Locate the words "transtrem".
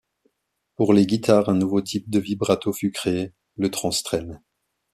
3.69-4.39